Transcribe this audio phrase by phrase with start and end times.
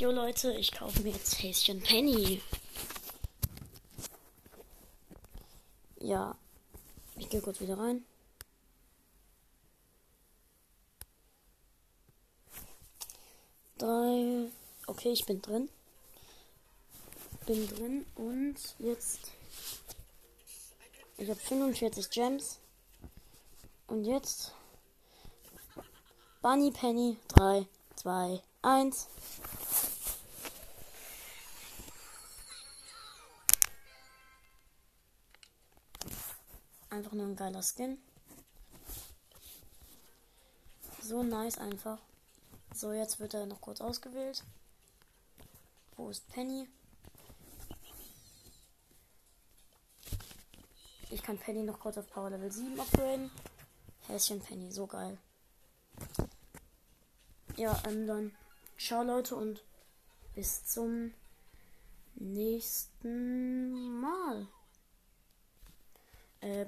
[0.00, 2.40] Jo Leute, ich kaufe mir jetzt Häschen Penny.
[5.98, 6.34] Ja,
[7.16, 8.02] ich gehe kurz wieder rein.
[13.76, 14.50] Drei.
[14.86, 15.68] Okay, ich bin drin.
[17.44, 19.32] Bin drin und jetzt.
[21.18, 22.58] Ich habe 45 Gems.
[23.86, 24.54] Und jetzt.
[26.40, 27.18] Bunny Penny.
[27.28, 29.08] 3, 2, 1.
[36.90, 37.98] Einfach nur ein geiler Skin.
[41.02, 41.98] So nice einfach.
[42.74, 44.44] So, jetzt wird er noch kurz ausgewählt.
[45.96, 46.68] Wo ist Penny?
[51.10, 53.30] Ich kann Penny noch kurz auf Power Level 7 upgraden.
[54.06, 55.18] Häschen Penny, so geil.
[57.56, 58.36] Ja, ähm, dann
[58.78, 59.62] ciao Leute und
[60.34, 61.12] bis zum
[62.14, 64.46] nächsten Mal.